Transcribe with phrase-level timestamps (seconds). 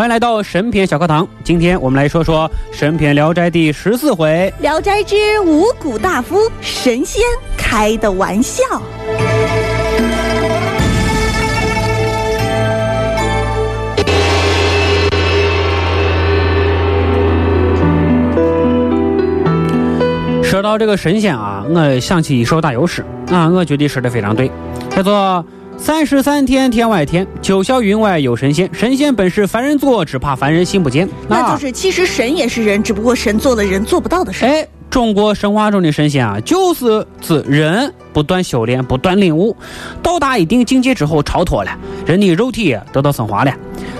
[0.00, 7.22] 欢迎来到神篇小课堂，今天我们来说说神篇《聊斋》第十四回《聊斋之五谷大夫神仙
[7.54, 8.62] 开的玩笑》。
[20.42, 24.50] 说到这个神仙啊，我想起一首打油诗啊，我觉得说的非常对，
[24.88, 25.44] 叫做
[25.80, 28.68] “三十三天天外天，九霄云外有神仙。
[28.70, 34.44] 神仙本是凡人做，只怕凡人心不坚。”那就是其实神也是人，只不过神做了人做不到的事。
[34.44, 39.56] 哎，中国神话中的神仙啊，就是指人不断修炼、不断领悟，
[40.02, 41.70] 到达一定境界之后超脱了，
[42.04, 43.52] 人的肉体得到升华了。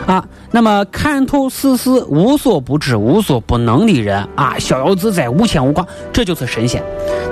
[0.06, 6.82] 啊，那么看透世事，无所不知、无所不能的人啊，逍遥自在、无牵无挂，这就是神仙。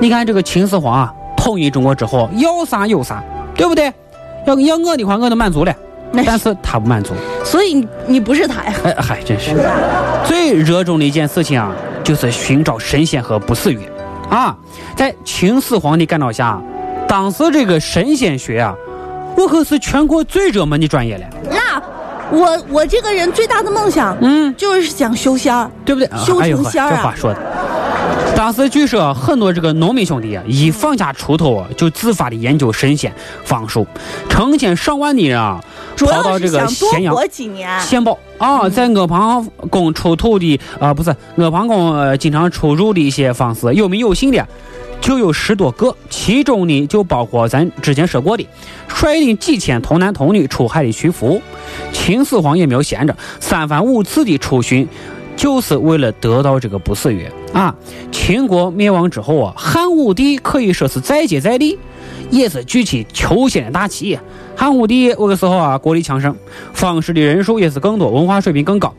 [0.00, 3.22] 你看这个秦始皇啊，统一中国之后，要啥有啥，
[3.54, 3.92] 对不对？
[4.46, 5.74] 要要我的话，我都满足了，
[6.24, 7.12] 但是他不满足，
[7.44, 8.72] 所以你不是他呀？
[8.84, 9.54] 哎嗨，真是
[10.24, 11.72] 最热衷的一件事情啊，
[12.02, 13.80] 就是寻找神仙和不死鱼
[14.30, 14.56] 啊。
[14.96, 16.60] 在秦始皇的干导下，
[17.06, 18.74] 当时这个神仙学啊，
[19.36, 21.24] 我可是全国最热门的专业了。
[21.50, 21.82] 那。
[22.30, 26.06] 我我这个人最大的梦想，嗯，就是想修仙儿，对不对？
[26.18, 26.94] 修成仙儿啊！
[26.94, 27.40] 这话说的。
[28.38, 33.12] 当时据说很多这个农民兄弟啊，一放假出头啊，就自发的研究神仙
[33.44, 33.84] 方术，
[34.28, 35.60] 成千上万的人啊，
[35.96, 37.16] 跑到这个咸阳、
[37.80, 44.46] 献宝啊，在阿房宫出土的啊，不是阿房宫经常出入的一些方式，有名有姓的。
[45.00, 48.46] 就有十多个，其中呢就包括咱之前说过的，
[48.86, 51.42] 率领几千童男童女出海的徐福。
[51.92, 54.86] 秦始皇也没有闲着，三番五次的出巡，
[55.34, 57.74] 就是为了得到这个不死月啊。
[58.10, 61.78] 秦国灭亡之后啊，汉武帝可以说是再接再厉，
[62.30, 64.18] 也是举起求仙的大旗。
[64.56, 66.34] 汉武帝那个时候啊，国力强盛，
[66.72, 68.94] 方士的人数也是更多，文化水平更高。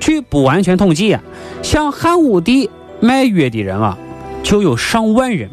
[0.00, 1.22] 据不完全统计啊，
[1.62, 2.70] 向汉武帝
[3.00, 3.96] 卖约的人啊。
[4.42, 5.48] 就有上万人，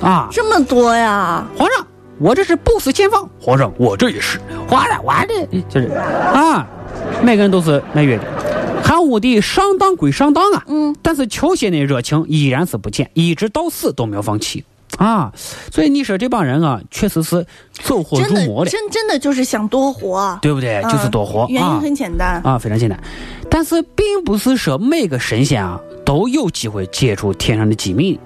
[0.00, 1.46] 啊，这么多呀！
[1.56, 1.86] 皇上，
[2.18, 3.30] 我这是不死前方。
[3.40, 4.40] 皇上，我这也是。
[4.66, 5.86] 皇上，我这就是
[6.34, 6.66] 啊，
[7.22, 8.24] 每个人都是卖月的。
[8.92, 14.62] 汉武帝上当归上当啊，嗯，但是求仙的热情依然是不减，一直到死都没有放弃
[14.98, 15.32] 啊。
[15.72, 20.82] 所以你说这帮人啊，确实是走火入魔的，真真的就是想多活，对不对？
[20.90, 21.46] 就是多活。
[21.48, 23.02] 原因很简单啊，非常简单。
[23.48, 28.20] 但是并不是说每个神仙啊都有机会接触天上的机密。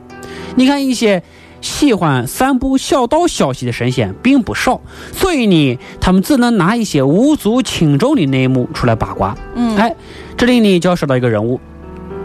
[0.57, 1.23] 你看一些
[1.61, 4.81] 喜欢散布小道消息的神仙并不少，
[5.13, 9.37] 所以呢，他们只能拿一些无足轻重的内幕出来八卦。
[9.55, 9.95] 嗯，哎，
[10.37, 11.59] 这里呢就要说到一个人物，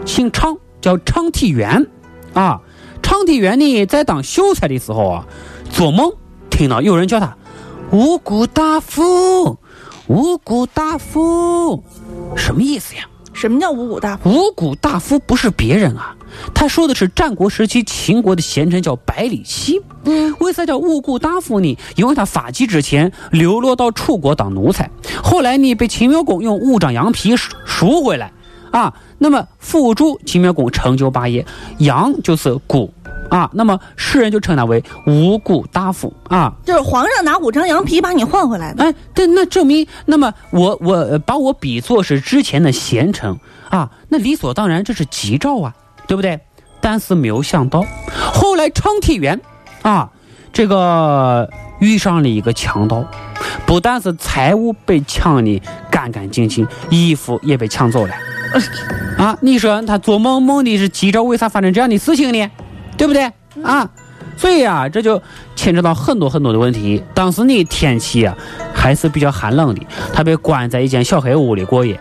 [0.04, 1.86] 姓昌，叫昌体元。
[2.34, 2.60] 啊，
[3.02, 5.26] 昌体元呢在当秀才的时候啊，
[5.70, 6.12] 做梦
[6.50, 7.36] 听到有人叫他
[7.90, 9.58] 五谷大夫，
[10.06, 11.82] 五谷大夫，
[12.36, 13.02] 什么意思呀？
[13.32, 14.30] 什么叫五谷大夫？
[14.30, 16.14] 五谷大夫不是别人啊。
[16.54, 19.82] 他说的是战国时期秦国的贤臣叫百里奚。
[20.04, 21.78] 嗯，为啥叫五谷大夫呢？
[21.96, 24.90] 因为他发迹之前流落到楚国当奴才，
[25.22, 28.32] 后来呢被秦穆公用五张羊皮赎回来，
[28.72, 31.46] 啊，那么辅助秦妙公成就霸业。
[31.78, 32.92] 羊就是谷，
[33.30, 36.52] 啊，那么世人就称他为五谷大夫啊。
[36.64, 38.82] 就是皇上拿五张羊皮把你换回来的。
[38.82, 43.38] 哎，对，那证明，那么我我把我比作是之前的贤臣
[43.70, 45.72] 啊，那理所当然这是吉兆啊。
[46.06, 46.40] 对不对？
[46.80, 47.84] 但是没有想到，
[48.32, 49.40] 后来长体元
[49.82, 50.10] 啊，
[50.52, 53.04] 这个遇上了一个强盗，
[53.64, 58.14] 不但是财物被抢的干干净净，衣服也被抢走了。
[59.16, 62.50] 啊，你说他做梦梦的是吉兆，为啥发生这样的事情呢？
[62.96, 63.30] 对不对？
[63.62, 63.88] 啊，
[64.36, 65.22] 所以啊，这就
[65.54, 67.00] 牵扯到很多很多的问题。
[67.14, 68.36] 当时呢，天气啊
[68.74, 72.00] 还是比较寒冷的，他被关在一间小黑屋里过夜。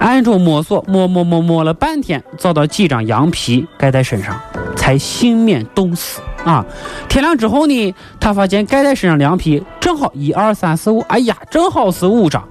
[0.00, 4.40] 暗中摸索，摸摸摸摸了半天，找到几张羊皮盖在身上，
[4.74, 6.64] 才幸免冻死啊！
[7.06, 12.42] 天亮之后呢，他发现盖在身上凉皮正好一二三四五，哎呀，正好是五张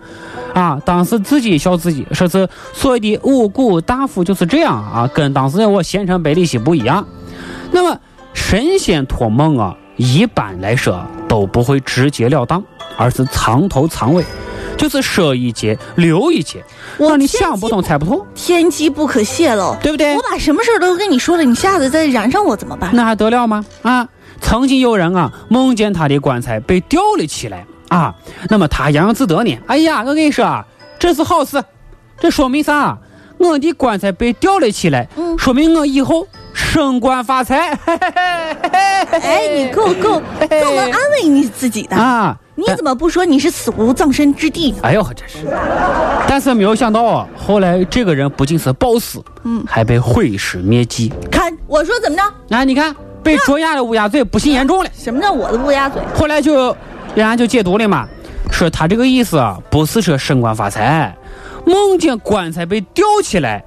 [0.53, 0.79] 啊！
[0.85, 7.03] 当时自己笑自己，说是所谓的五谷大夫就是这样啊，跟当时我县城百里奚不一样。
[7.71, 7.99] 那么
[8.31, 12.63] 神仙托梦啊，一般来说都不会直截了当，
[12.95, 14.23] 而是藏头藏尾。
[14.79, 16.63] 就是舍一节留一节，
[16.97, 20.15] 让你想不通猜不透，天机不可泄露，对不对？
[20.15, 22.89] 我把什么事儿都跟你说了，你下次再染上我怎么办？
[22.93, 23.65] 那还得了吗？
[23.81, 24.07] 啊，
[24.39, 28.15] 曾经有人啊梦见他的棺材被吊了起来啊，
[28.49, 29.59] 那么他洋洋自得呢。
[29.67, 30.65] 哎呀，我跟你说啊，
[30.97, 31.61] 这是好事，
[32.17, 32.97] 这说明啥？
[33.37, 37.77] 我的棺材被吊了起来，嗯，说明我以后升官发财。
[37.85, 42.37] 哎，你够够够能安慰你自己的啊。
[42.59, 44.75] 你怎么不说你是死无葬身之地？
[44.81, 45.47] 哎呦，真是！
[46.27, 51.13] 但是没有想到啊，后来这个人不仅是暴死，嗯，还被毁尸灭迹。
[51.31, 52.23] 看我说怎么着？
[52.49, 54.89] 那你看被捉鸭的乌鸦嘴，不幸严重了。
[54.93, 56.01] 什么叫我的乌鸦嘴？
[56.13, 56.75] 后来就
[57.15, 58.05] 人家就解读了嘛，
[58.51, 61.15] 说他这个意思啊，不是说升官发财，
[61.65, 63.63] 梦见棺材被吊起来，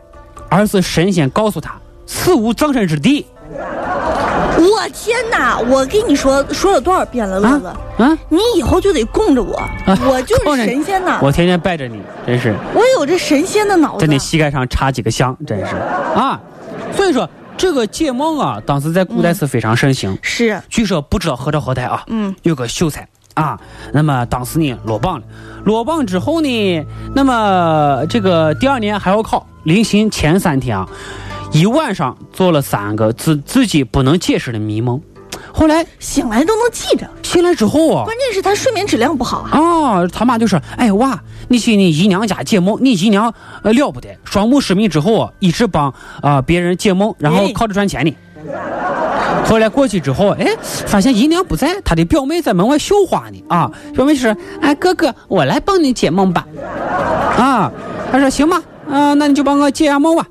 [0.51, 1.75] 而是神仙告诉他
[2.05, 3.25] 死无葬身之地。
[4.59, 5.59] 我天哪！
[5.59, 9.61] 我跟你说说了多少遍了，乐乐，啊，你以后就得供着我，
[10.07, 11.19] 我就是神仙呐！
[11.23, 12.55] 我天天拜着你，真是。
[12.75, 15.77] 我有这神仙的脑子，在你膝盖上插几个香，真是
[16.15, 16.41] 啊！
[16.95, 20.17] 所以说这个解梦啊，当时在古代是非常盛行。
[20.23, 23.59] 是，据说不知道何朝何代啊，嗯，有个秀才啊，
[23.93, 25.25] 那么当时呢落榜了，
[25.65, 30.89] 落榜之后呢，那么这个第二年还要考，临行前三天啊。
[31.53, 35.01] 一晚上做了三个自自己不能解释的迷梦，
[35.53, 37.09] 后来醒来都能记着。
[37.23, 39.51] 醒来之后啊，关键是他睡眠质量不好啊。
[39.53, 43.33] 啊，他妈就说：“哎娃，你去你姨娘家解梦，你姨娘
[43.63, 48.15] 呃了不得，双目失明之后啊，一直帮啊别人解梦，然后靠着赚钱呢。”
[49.45, 53.43] 后来过去之后，哎，发现姨娘不在，他的表妹在门外绣花呢。
[53.49, 56.47] 啊，表妹说：“哎，哥哥，我来帮你解梦吧。”
[57.37, 57.71] 啊，
[58.11, 60.27] 他说：“行吧，啊，那你就帮我解下梦吧。”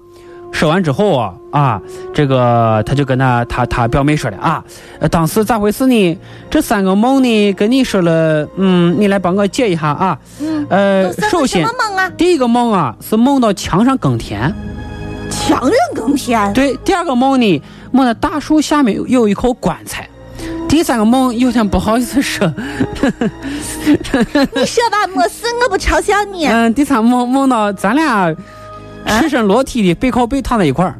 [0.52, 1.82] 说完之后啊啊，
[2.14, 4.64] 这个他就跟他他他表妹说了啊，
[5.10, 6.20] 当时咋回事呢？
[6.50, 10.20] 这三个梦呢，跟你说了，嗯，你来帮我解一下啊。
[10.40, 10.68] 嗯。
[10.70, 11.68] 呃，首先，
[12.16, 14.54] 第一个梦啊是梦到墙上耕田。
[15.32, 16.54] 墙上耕田。
[16.54, 17.62] 对，第二个梦呢，
[17.92, 20.08] 梦到大树下面有一口棺材。
[20.68, 22.48] 第三个梦有点不好意思说。
[22.54, 22.62] 你
[24.66, 26.46] 说吧，没事，我不嘲笑你。
[26.46, 28.34] 嗯，第三梦梦到咱俩。
[29.06, 30.96] 赤身裸体的背靠背躺在一块儿，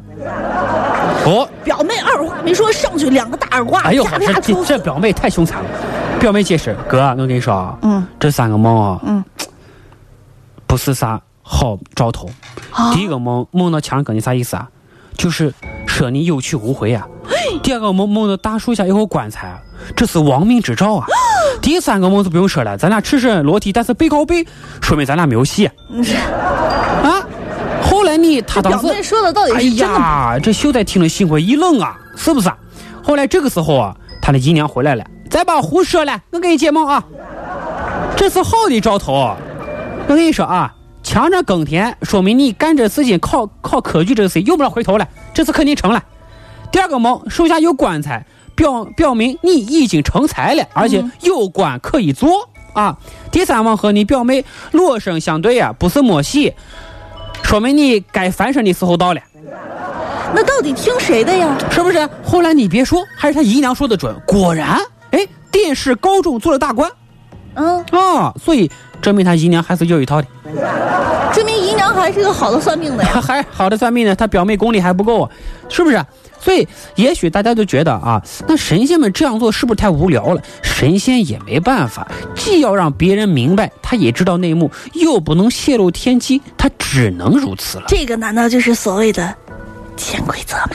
[1.26, 4.06] 哦，表妹二话没说上去两个大耳刮，哎呦，
[4.42, 5.68] 这这表妹太凶残了。
[6.20, 9.24] 表妹解释，哥，我跟你说啊，嗯，这三个梦啊，嗯，
[10.66, 12.28] 不是啥好兆头。
[12.94, 14.68] 第一个梦梦到墙根，你啥意思啊？
[15.16, 15.52] 就是
[15.86, 17.06] 说你有去无回啊。
[17.62, 19.60] 第二个梦梦到大树下有口棺材，
[19.96, 21.06] 这是亡命之兆啊。
[21.60, 24.46] 第三个梦就不用说了，咱俩赤身裸体，但是背靠背，
[24.80, 25.66] 说明咱俩没有戏。
[25.66, 25.72] 啊。
[27.02, 27.10] 后
[28.40, 29.94] 他当时说的到底是真的？
[29.94, 32.50] 哎呀，这秀才听了心灰意冷啊，是不是？
[33.02, 37.04] 后来这个时候啊，他的姨娘回来了，再把胡说了，我给你解梦啊，
[38.16, 39.36] 这是好的兆头。
[40.08, 46.02] 我跟你说啊，强着耕田，说明你干这事情靠靠科举这个事情用不着回头了，这次肯定成了。
[46.70, 48.24] 第二个梦，手下有棺材，
[48.54, 52.96] 表表明你已经成才了，而且有官可以做啊。
[53.30, 56.54] 第三梦和你表妹裸身相对啊，不是没戏。
[57.52, 59.20] 说明你该翻身的时候到了，
[60.34, 61.54] 那到底听谁的呀？
[61.70, 62.08] 是不是？
[62.24, 64.16] 后来你别说，还是他姨娘说的准。
[64.26, 64.78] 果然，
[65.10, 66.90] 哎，殿试高中做了大官。
[67.52, 68.70] 嗯啊，所以
[69.02, 70.28] 证明他姨娘还是有一套的。
[71.32, 73.20] 证明姨娘还是个好的算命的呀。
[73.22, 75.28] 还好的算命呢，他表妹功力还不够，
[75.68, 76.04] 是不是？
[76.40, 80.42] 所以，也许大家都觉得啊，那神仙们这样做是不是太无聊了？
[80.60, 87.84] 神仙也没办法，既要让别人明白，他也知道内幕，又不能泄露天机，他只能如此了。
[87.86, 89.32] 这个难道就是所谓的
[89.96, 90.70] 潜规则吗？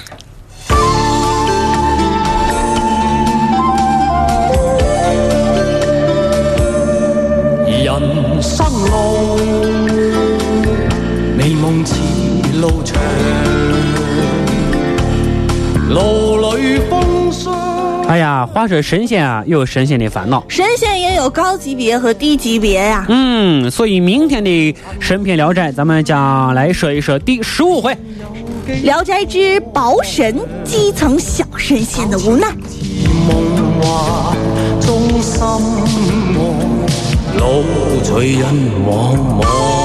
[18.08, 23.06] 哎呀，话说神仙啊，有神仙的烦恼，神仙也有高级别和低级别呀。
[23.10, 27.94] 嗯，所以明天的神篇聊斋，咱们将来说一说第十五回
[28.84, 32.48] 《聊斋之薄神基层小神仙的无奈》。
[37.38, 37.64] 路
[38.04, 38.46] 随人
[38.88, 39.77] 茫茫。